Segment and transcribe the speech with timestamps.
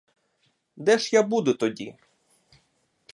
[0.77, 1.95] Де ж я буду тоді?